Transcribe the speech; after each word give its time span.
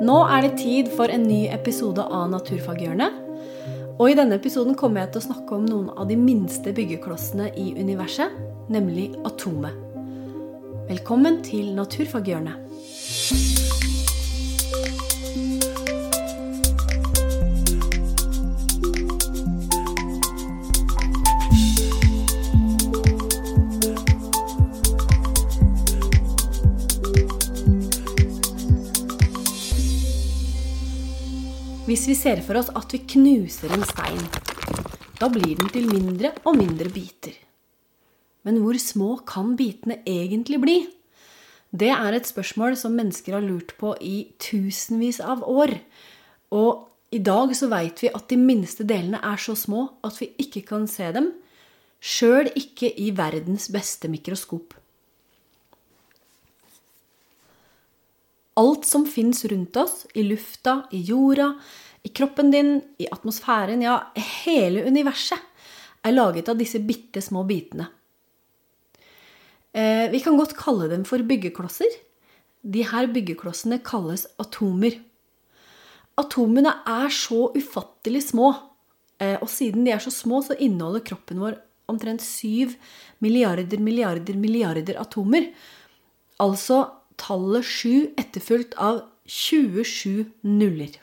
Nå 0.00 0.14
er 0.32 0.46
det 0.46 0.54
tid 0.56 0.86
for 0.96 1.12
en 1.12 1.26
ny 1.28 1.42
episode 1.52 2.00
av 2.00 2.30
Naturfaghjørnet. 2.32 3.18
Og 4.00 4.06
i 4.08 4.14
denne 4.16 4.38
episoden 4.40 4.72
kommer 4.72 5.02
jeg 5.02 5.10
til 5.12 5.20
å 5.20 5.26
snakke 5.26 5.58
om 5.58 5.66
noen 5.68 5.90
av 5.92 6.08
de 6.08 6.16
minste 6.16 6.72
byggeklossene 6.72 7.50
i 7.52 7.66
universet, 7.76 8.32
nemlig 8.72 9.10
atomet. 9.28 9.76
Velkommen 10.88 11.42
til 11.44 11.74
Naturfaghjørnet. 11.76 12.56
Hvis 31.90 32.04
vi 32.06 32.14
ser 32.14 32.38
for 32.46 32.54
oss 32.54 32.68
at 32.78 32.92
vi 32.94 33.00
knuser 33.16 33.72
en 33.74 33.82
stein, 33.82 34.20
da 35.18 35.26
blir 35.26 35.56
den 35.58 35.72
til 35.74 35.88
mindre 35.90 36.28
og 36.46 36.54
mindre 36.54 36.86
biter. 36.86 37.32
Men 38.46 38.60
hvor 38.62 38.78
små 38.78 39.08
kan 39.26 39.56
bitene 39.58 39.96
egentlig 40.06 40.60
bli? 40.62 40.76
Det 41.74 41.88
er 41.90 42.14
et 42.14 42.30
spørsmål 42.30 42.76
som 42.78 42.94
mennesker 42.94 43.34
har 43.34 43.42
lurt 43.42 43.74
på 43.80 43.96
i 44.06 44.30
tusenvis 44.38 45.18
av 45.18 45.42
år. 45.42 45.74
Og 46.54 46.86
i 47.10 47.18
dag 47.26 47.56
så 47.58 47.66
veit 47.74 48.04
vi 48.04 48.14
at 48.14 48.30
de 48.30 48.38
minste 48.38 48.86
delene 48.86 49.18
er 49.26 49.42
så 49.42 49.56
små 49.58 49.88
at 50.06 50.22
vi 50.22 50.30
ikke 50.46 50.62
kan 50.70 50.86
se 50.86 51.10
dem, 51.16 51.32
sjøl 51.98 52.52
ikke 52.54 52.92
i 53.02 53.10
verdens 53.18 53.66
beste 53.74 54.06
mikroskop. 54.14 54.78
Alt 58.60 58.84
som 58.88 59.06
fins 59.08 59.44
rundt 59.48 59.76
oss, 59.80 60.04
i 60.14 60.24
lufta, 60.26 60.82
i 60.92 61.00
jorda, 61.08 61.54
i 62.04 62.10
kroppen 62.12 62.50
din, 62.52 62.74
i 63.00 63.08
atmosfæren, 63.12 63.82
ja, 63.84 63.96
hele 64.44 64.84
universet, 64.88 65.40
er 66.04 66.16
laget 66.16 66.48
av 66.48 66.60
disse 66.60 66.80
bitte 66.84 67.22
små 67.24 67.44
bitene. 67.48 67.88
Eh, 69.76 70.08
vi 70.10 70.20
kan 70.24 70.38
godt 70.38 70.56
kalle 70.58 70.88
dem 70.90 71.04
for 71.08 71.22
byggeklosser. 71.22 71.92
De 72.60 72.82
her 72.84 73.08
byggeklossene 73.12 73.80
kalles 73.84 74.26
atomer. 74.40 74.96
Atomene 76.20 76.72
er 76.88 77.12
så 77.14 77.50
ufattelig 77.56 78.26
små, 78.30 78.52
eh, 79.20 79.36
og 79.40 79.48
siden 79.48 79.84
de 79.84 79.92
er 79.94 80.02
så 80.02 80.10
små, 80.12 80.42
så 80.42 80.56
inneholder 80.58 81.04
kroppen 81.04 81.40
vår 81.40 81.60
omtrent 81.88 82.22
syv 82.22 82.76
milliarder, 83.20 83.78
milliarder, 83.78 84.34
milliarder 84.34 85.00
atomer. 85.00 85.50
Altså 86.40 86.84
tallet 87.20 87.66
7 87.66 88.16
etterfulgt 88.20 88.76
av 88.80 89.04
27 89.30 90.26
nuller. 90.48 90.96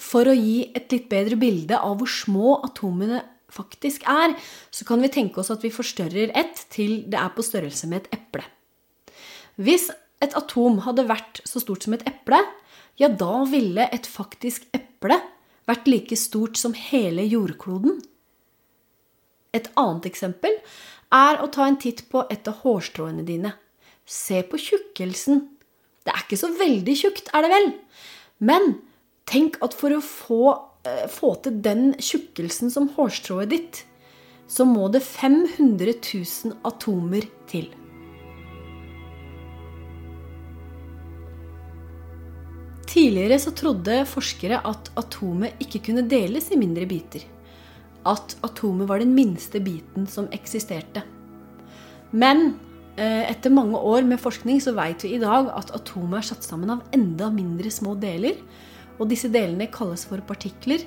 For 0.00 0.28
å 0.28 0.36
gi 0.36 0.70
et 0.76 0.92
litt 0.94 1.10
bedre 1.10 1.36
bilde 1.40 1.76
av 1.76 1.98
hvor 2.00 2.10
små 2.10 2.56
atomene 2.64 3.20
faktisk 3.52 4.06
er, 4.08 4.36
så 4.70 4.86
kan 4.88 5.02
vi 5.02 5.10
tenke 5.12 5.42
oss 5.42 5.50
at 5.52 5.64
vi 5.66 5.72
forstørrer 5.74 6.32
ett 6.38 6.64
til 6.72 7.02
det 7.10 7.18
er 7.20 7.32
på 7.34 7.44
størrelse 7.44 7.90
med 7.90 8.04
et 8.04 8.20
eple. 8.20 8.44
Hvis 9.60 9.90
et 10.22 10.36
atom 10.36 10.80
hadde 10.86 11.08
vært 11.08 11.42
så 11.48 11.60
stort 11.62 11.84
som 11.84 11.96
et 11.96 12.06
eple, 12.08 12.38
ja, 13.00 13.08
da 13.08 13.42
ville 13.48 13.86
et 13.92 14.06
faktisk 14.08 14.66
eple 14.76 15.16
vært 15.68 15.88
like 15.88 16.16
stort 16.18 16.58
som 16.60 16.74
hele 16.76 17.24
jordkloden. 17.28 18.00
Et 19.56 19.66
annet 19.80 20.06
eksempel 20.06 20.54
er 21.10 21.40
å 21.42 21.48
ta 21.50 21.66
en 21.66 21.78
titt 21.80 22.04
på 22.10 22.22
et 22.30 22.46
av 22.48 22.62
hårstråene 22.62 23.24
dine. 23.26 23.54
Se 24.06 24.42
på 24.46 24.58
tjukkelsen. 24.60 25.42
Det 26.06 26.14
er 26.14 26.22
ikke 26.22 26.38
så 26.40 26.52
veldig 26.54 26.96
tjukt, 26.96 27.30
er 27.34 27.44
det 27.44 27.50
vel? 27.52 27.68
Men 28.38 28.76
tenk 29.30 29.58
at 29.64 29.74
for 29.76 29.94
å 29.94 30.00
få, 30.04 30.44
eh, 30.86 31.06
få 31.10 31.34
til 31.42 31.60
den 31.60 31.94
tjukkelsen 31.98 32.70
som 32.70 32.88
hårstrået 32.94 33.50
ditt, 33.50 33.84
så 34.48 34.64
må 34.66 34.90
det 34.90 35.02
500 35.02 35.94
000 35.98 36.56
atomer 36.64 37.26
til. 37.46 37.68
Tidligere 42.90 43.38
så 43.38 43.52
trodde 43.54 44.00
forskere 44.10 44.58
at 44.66 44.90
atomet 44.98 45.60
ikke 45.62 45.84
kunne 45.86 46.08
deles 46.10 46.50
i 46.50 46.58
mindre 46.58 46.88
biter 46.90 47.22
at 48.08 48.36
atomet 48.46 48.88
var 48.88 49.02
den 49.02 49.12
minste 49.16 49.60
biten 49.60 50.06
som 50.08 50.28
eksisterte. 50.32 51.02
Men 52.10 52.54
eh, 52.96 53.28
etter 53.30 53.52
mange 53.52 53.78
år 53.78 54.06
med 54.08 54.22
forskning 54.22 54.60
så 54.62 54.74
vet 54.76 55.04
vi 55.04 55.14
i 55.16 55.22
dag 55.22 55.50
at 55.56 55.74
atomet 55.76 56.22
er 56.22 56.30
satt 56.30 56.46
sammen 56.46 56.72
av 56.76 56.86
enda 56.96 57.30
mindre 57.34 57.72
små 57.72 57.94
deler. 58.00 58.40
Og 59.00 59.08
disse 59.08 59.30
delene 59.32 59.70
kalles 59.72 60.04
for 60.08 60.20
partikler. 60.26 60.84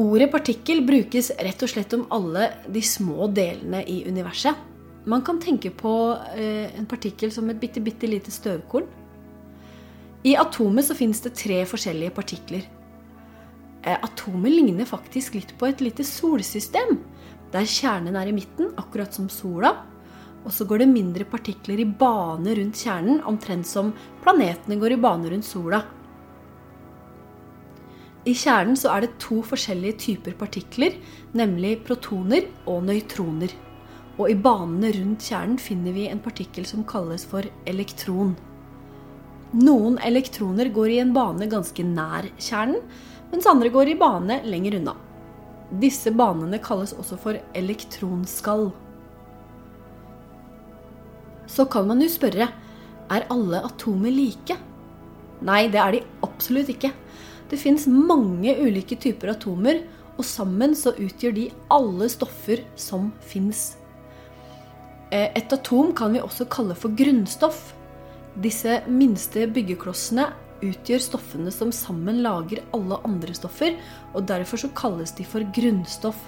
Ordet 0.00 0.30
partikkel 0.32 0.84
brukes 0.86 1.30
rett 1.42 1.62
og 1.62 1.70
slett 1.70 1.94
om 1.96 2.06
alle 2.14 2.48
de 2.72 2.82
små 2.84 3.26
delene 3.34 3.82
i 3.84 4.02
universet. 4.08 4.68
Man 5.04 5.24
kan 5.26 5.40
tenke 5.42 5.72
på 5.74 5.92
eh, 6.36 6.70
en 6.78 6.86
partikkel 6.86 7.32
som 7.34 7.50
et 7.50 7.58
bitte, 7.60 7.82
bitte 7.82 8.06
lite 8.06 8.30
støvkorn. 8.30 8.86
I 10.22 10.36
atomet 10.38 10.86
så 10.86 10.94
finnes 10.94 11.20
det 11.24 11.34
tre 11.34 11.58
forskjellige 11.66 12.14
partikler. 12.14 12.68
Eh, 13.82 13.98
atomet 13.98 14.52
ligner 14.52 14.86
faktisk 14.86 15.34
litt 15.34 15.56
på 15.58 15.66
et 15.66 15.80
lite 15.82 16.04
solsystem, 16.06 17.00
der 17.52 17.66
kjernen 17.68 18.16
er 18.16 18.30
i 18.30 18.36
midten, 18.36 18.70
akkurat 18.78 19.14
som 19.14 19.28
sola. 19.28 19.74
Og 20.42 20.54
så 20.54 20.66
går 20.66 20.82
det 20.82 20.90
mindre 20.90 21.26
partikler 21.28 21.82
i 21.82 21.86
bane 21.86 22.54
rundt 22.58 22.78
kjernen, 22.78 23.20
omtrent 23.26 23.66
som 23.66 23.92
planetene 24.22 24.78
går 24.78 24.96
i 24.96 25.02
bane 25.02 25.34
rundt 25.34 25.46
sola. 25.46 25.82
I 28.22 28.34
kjernen 28.38 28.78
så 28.78 28.92
er 28.94 29.02
det 29.02 29.18
to 29.22 29.40
forskjellige 29.42 29.98
typer 29.98 30.34
partikler, 30.38 30.94
nemlig 31.34 31.80
protoner 31.86 32.46
og 32.70 32.84
nøytroner. 32.86 33.50
Og 34.20 34.28
i 34.30 34.38
banene 34.38 34.92
rundt 34.94 35.26
kjernen 35.26 35.58
finner 35.58 35.94
vi 35.94 36.06
en 36.06 36.22
partikkel 36.22 36.66
som 36.68 36.84
kalles 36.86 37.24
for 37.26 37.46
elektron. 37.66 38.36
Noen 39.58 39.98
elektroner 40.06 40.70
går 40.72 40.94
i 40.94 41.00
en 41.02 41.10
bane 41.16 41.48
ganske 41.50 41.82
nær 41.84 42.28
kjernen, 42.38 42.78
mens 43.32 43.48
andre 43.48 43.72
går 43.72 43.92
i 43.92 43.98
bane 43.98 44.38
lenger 44.44 44.78
unna. 44.78 44.94
Disse 45.82 46.12
banene 46.12 46.60
kalles 46.62 46.92
også 46.92 47.16
for 47.20 47.38
elektronskall. 47.56 48.68
Så 51.48 51.64
kan 51.72 51.88
man 51.88 52.04
jo 52.04 52.10
spørre 52.12 52.48
er 53.12 53.26
alle 53.32 53.60
atomer 53.66 54.12
like? 54.12 54.56
Nei, 55.42 55.66
det 55.72 55.80
er 55.80 55.96
de 55.96 56.02
absolutt 56.24 56.70
ikke. 56.72 56.92
Det 57.50 57.58
fins 57.60 57.88
mange 57.90 58.54
ulike 58.62 58.96
typer 59.00 59.34
atomer, 59.34 59.82
og 60.16 60.24
sammen 60.28 60.76
så 60.76 60.92
utgjør 60.92 61.34
de 61.36 61.46
alle 61.72 62.08
stoffer 62.12 62.62
som 62.78 63.10
fins. 63.26 63.72
Eh, 65.12 65.28
et 65.36 65.52
atom 65.52 65.92
kan 65.96 66.12
vi 66.14 66.22
også 66.22 66.46
kalle 66.52 66.76
for 66.78 66.94
grunnstoff. 66.96 67.72
Disse 68.40 68.80
minste 68.88 69.44
byggeklossene 69.52 70.30
utgjør 70.62 71.02
stoffene 71.02 71.52
som 71.54 71.72
sammen 71.74 72.22
lager 72.24 72.62
alle 72.76 72.98
andre 73.06 73.34
stoffer, 73.36 73.76
og 74.14 74.28
derfor 74.30 74.62
så 74.62 74.70
kalles 74.76 75.14
de 75.18 75.26
for 75.26 75.44
grunnstoff. 75.54 76.20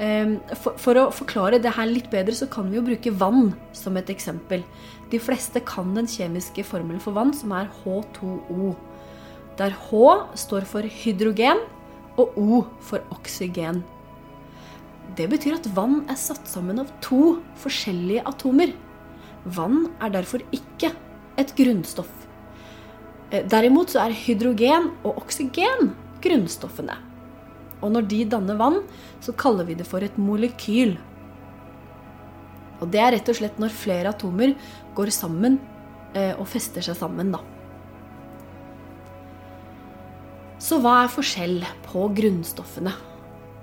Ehm, 0.00 0.38
for, 0.56 0.78
for, 0.80 0.96
å 0.96 1.10
forklare 1.12 1.60
det 1.60 1.74
her 1.76 1.90
litt 1.90 2.08
bedre, 2.12 2.34
så 2.36 2.48
kan 2.50 2.70
vi 2.70 2.78
jo 2.78 2.86
bruke 2.86 3.12
vann 3.20 3.52
som 3.76 3.98
et 4.00 4.10
eksempel. 4.12 4.64
De 5.12 5.20
fleste 5.20 5.60
kan 5.66 5.92
den 5.96 6.08
kjemiske 6.08 6.64
formelen 6.64 7.02
for 7.04 7.16
vann, 7.16 7.34
som 7.36 7.52
er 7.56 7.68
H2O. 7.82 8.72
Der 9.60 9.76
H 9.76 10.04
står 10.40 10.64
for 10.68 10.86
hydrogen, 11.02 11.60
og 12.20 12.36
O 12.40 12.60
for 12.84 13.04
oksygen. 13.14 13.84
Det 15.16 15.26
betyr 15.30 15.58
at 15.58 15.68
vann 15.74 16.04
er 16.10 16.18
satt 16.20 16.48
sammen 16.48 16.80
av 16.82 16.90
to 17.04 17.40
forskjellige 17.60 18.24
atomer. 18.28 18.72
Vann 19.44 19.88
er 20.00 20.12
derfor 20.14 20.44
ikke 20.54 20.92
et 21.40 21.54
grunnstoff. 21.58 22.19
Eh, 23.30 23.46
derimot 23.46 23.92
så 23.92 24.04
er 24.04 24.16
hydrogen 24.16 24.90
og 25.04 25.22
oksygen 25.22 25.92
grunnstoffene. 26.24 26.96
Og 27.80 27.94
når 27.94 28.08
de 28.10 28.24
danner 28.34 28.58
vann, 28.60 28.82
så 29.24 29.32
kaller 29.32 29.68
vi 29.68 29.78
det 29.78 29.86
for 29.88 30.04
et 30.04 30.18
molekyl. 30.20 30.96
Og 32.80 32.90
det 32.92 33.00
er 33.00 33.14
rett 33.16 33.30
og 33.30 33.38
slett 33.38 33.60
når 33.60 33.76
flere 33.76 34.12
atomer 34.12 34.54
går 34.96 35.12
sammen 35.14 35.58
eh, 36.16 36.34
og 36.34 36.48
fester 36.50 36.84
seg 36.84 36.98
sammen, 36.98 37.32
da. 37.32 37.40
Så 40.60 40.76
hva 40.82 40.98
er 41.04 41.12
forskjell 41.12 41.62
på 41.86 42.08
grunnstoffene? 42.16 42.92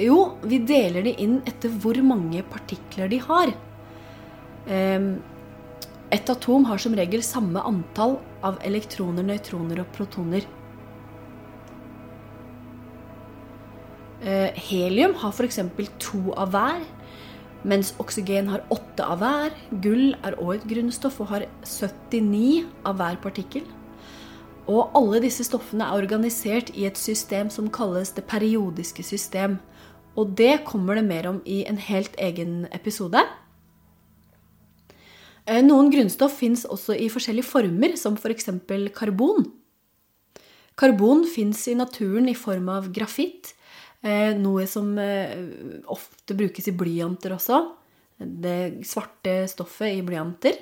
Jo, 0.00 0.36
vi 0.42 0.58
deler 0.66 1.04
de 1.06 1.12
inn 1.22 1.38
etter 1.46 1.70
hvor 1.82 1.98
mange 2.06 2.42
partikler 2.50 3.10
de 3.10 3.20
har. 3.22 3.52
Et 6.10 6.30
atom 6.32 6.64
har 6.66 6.80
som 6.82 6.94
regel 6.98 7.22
samme 7.22 7.62
antall 7.62 8.16
av 8.46 8.58
elektroner, 8.66 9.22
nøytroner 9.26 9.82
og 9.84 9.92
protoner. 9.94 10.46
Eh, 14.20 14.50
helium 14.68 15.14
har 15.22 15.30
f.eks. 15.32 15.60
to 16.02 16.32
av 16.34 16.50
hver. 16.50 16.82
Mens 17.62 17.92
oksygen 18.00 18.48
har 18.48 18.64
åtte 18.72 19.04
av 19.04 19.20
hver, 19.20 19.54
gull 19.84 20.14
er 20.24 20.38
òg 20.40 20.54
et 20.56 20.66
grunnstoff 20.70 21.20
og 21.20 21.28
har 21.34 21.44
79 21.62 22.64
av 22.88 22.96
hver 22.98 23.20
partikkel. 23.22 23.66
Og 24.70 24.90
alle 24.96 25.20
disse 25.22 25.44
stoffene 25.46 25.86
er 25.86 26.02
organisert 26.02 26.72
i 26.74 26.86
et 26.88 26.98
system 26.98 27.50
som 27.52 27.70
kalles 27.70 28.14
det 28.16 28.26
periodiske 28.30 29.04
system. 29.04 29.58
Og 30.18 30.34
det 30.38 30.64
kommer 30.66 30.98
det 30.98 31.06
mer 31.06 31.28
om 31.30 31.40
i 31.44 31.62
en 31.68 31.78
helt 31.78 32.16
egen 32.18 32.64
episode. 32.72 33.22
Eh, 35.50 35.62
noen 35.66 35.90
grunnstoff 35.90 36.36
fins 36.38 36.62
også 36.68 36.94
i 36.94 37.08
forskjellige 37.10 37.48
former, 37.48 37.96
som 37.98 38.14
f.eks. 38.18 38.52
For 38.68 38.92
karbon. 38.94 39.48
Karbon 40.78 41.24
fins 41.28 41.66
i 41.68 41.74
naturen 41.76 42.30
i 42.30 42.38
form 42.38 42.70
av 42.72 42.92
grafitt, 42.94 43.56
Eh, 44.00 44.32
noe 44.32 44.64
som 44.64 44.94
eh, 44.96 45.34
ofte 45.92 46.32
brukes 46.32 46.70
i 46.70 46.72
blyanter 46.72 47.34
også. 47.34 47.58
Det 48.16 48.80
svarte 48.88 49.42
stoffet 49.48 49.98
i 49.98 50.04
blyanter. 50.04 50.56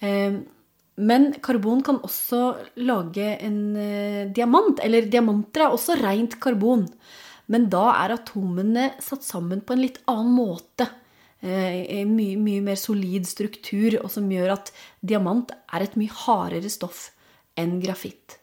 Men 0.00 1.26
karbon 1.44 1.82
kan 1.84 1.98
også 2.04 2.40
lage 2.84 3.34
en 3.44 3.60
diamant. 4.36 4.80
Eller 4.84 5.08
diamanter 5.12 5.64
er 5.64 5.76
også 5.76 5.96
rent 6.00 6.36
karbon. 6.40 6.86
Men 7.52 7.68
da 7.72 7.86
er 8.02 8.16
atomene 8.18 8.90
satt 9.00 9.24
sammen 9.24 9.60
på 9.64 9.76
en 9.76 9.84
litt 9.84 10.00
annen 10.08 10.32
måte. 10.36 10.88
En 11.40 12.12
mye, 12.12 12.36
mye 12.36 12.60
mer 12.64 12.76
solid 12.76 13.24
struktur, 13.28 13.96
og 14.02 14.10
som 14.12 14.28
gjør 14.28 14.52
at 14.58 14.72
diamant 15.00 15.54
er 15.72 15.86
et 15.86 15.96
mye 15.96 16.12
hardere 16.24 16.68
stoff 16.72 17.08
enn 17.58 17.78
grafitt. 17.80 18.36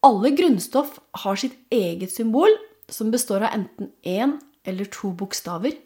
Alle 0.00 0.32
grunnstoff 0.32 0.96
har 1.24 1.36
sitt 1.36 1.58
eget 1.74 2.12
symbol, 2.14 2.54
som 2.88 3.12
består 3.12 3.44
av 3.44 3.58
enten 3.58 3.90
én 4.00 4.38
eller 4.64 4.88
to 4.88 5.12
bokstaver. 5.12 5.76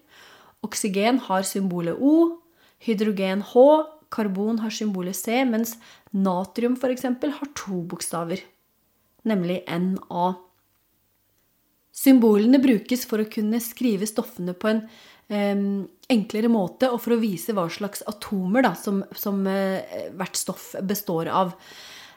Oksygen 0.64 1.19
har 1.26 1.42
symbolet 1.42 1.98
O, 1.98 2.40
hydrogen 2.87 3.42
H, 3.50 3.64
karbon 4.14 4.60
har 4.62 4.70
symbolet 4.70 5.19
C, 5.19 5.42
mens 5.44 5.75
natrium 6.14 6.78
f.eks. 6.78 7.04
har 7.10 7.50
to 7.58 7.82
bokstaver, 7.90 8.40
nemlig 9.26 9.64
NA. 9.66 10.28
Symbolene 11.94 12.58
brukes 12.62 13.04
for 13.06 13.22
å 13.22 13.30
kunne 13.30 13.60
skrive 13.62 14.06
stoffene 14.10 14.54
på 14.54 14.70
en 14.70 14.84
eh, 14.87 15.02
enklere 15.29 16.50
måte, 16.53 16.91
og 16.93 17.00
for 17.03 17.17
å 17.17 17.21
vise 17.23 17.55
hva 17.56 17.67
slags 17.73 18.05
atomer 18.11 18.67
da, 18.67 18.75
som, 18.76 19.03
som 19.17 19.44
eh, 19.49 20.11
hvert 20.19 20.37
stoff 20.37 20.73
består 20.85 21.31
av. 21.32 21.55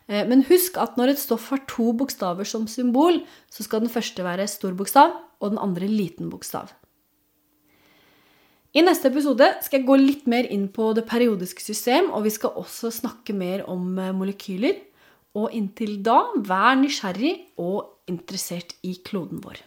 Eh, 0.07 0.25
men 0.27 0.45
husk 0.47 0.79
at 0.81 0.97
når 0.99 1.13
et 1.13 1.21
stoff 1.21 1.49
har 1.53 1.63
to 1.69 1.91
bokstaver 1.97 2.47
som 2.47 2.67
symbol, 2.71 3.21
så 3.51 3.63
skal 3.65 3.83
den 3.83 3.93
første 3.93 4.25
være 4.25 4.49
stor 4.51 4.75
bokstav 4.77 5.15
og 5.39 5.53
den 5.53 5.61
andre 5.61 5.89
liten 5.91 6.31
bokstav. 6.33 6.73
I 8.77 8.83
neste 8.83 9.09
episode 9.09 9.47
skal 9.65 9.79
jeg 9.79 9.87
gå 9.87 9.95
litt 9.97 10.25
mer 10.29 10.45
inn 10.53 10.67
på 10.69 10.91
det 10.93 11.07
periodiske 11.09 11.63
system, 11.63 12.11
og 12.13 12.27
vi 12.27 12.33
skal 12.35 12.59
også 12.59 12.91
snakke 12.93 13.33
mer 13.33 13.65
om 13.71 13.95
eh, 13.99 14.13
molekyler. 14.15 14.83
Og 15.37 15.53
inntil 15.53 15.99
da, 16.01 16.23
vær 16.49 16.79
nysgjerrig 16.79 17.35
og 17.61 18.09
interessert 18.09 18.73
i 18.87 18.95
kloden 19.05 19.43
vår. 19.43 19.61